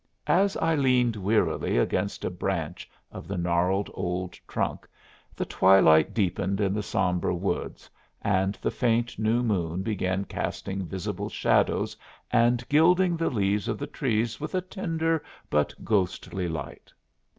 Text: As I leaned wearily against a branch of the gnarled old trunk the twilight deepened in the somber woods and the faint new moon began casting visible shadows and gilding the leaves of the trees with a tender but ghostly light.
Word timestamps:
As 0.25 0.57
I 0.57 0.73
leaned 0.73 1.15
wearily 1.15 1.77
against 1.77 2.25
a 2.25 2.31
branch 2.31 2.89
of 3.11 3.27
the 3.27 3.37
gnarled 3.37 3.91
old 3.93 4.33
trunk 4.47 4.87
the 5.35 5.45
twilight 5.45 6.11
deepened 6.15 6.59
in 6.59 6.73
the 6.73 6.81
somber 6.81 7.31
woods 7.31 7.87
and 8.23 8.55
the 8.63 8.71
faint 8.71 9.19
new 9.19 9.43
moon 9.43 9.83
began 9.83 10.25
casting 10.25 10.87
visible 10.87 11.29
shadows 11.29 11.95
and 12.31 12.67
gilding 12.67 13.15
the 13.15 13.29
leaves 13.29 13.67
of 13.67 13.77
the 13.77 13.85
trees 13.85 14.39
with 14.39 14.55
a 14.55 14.61
tender 14.61 15.21
but 15.51 15.75
ghostly 15.85 16.47
light. 16.47 16.91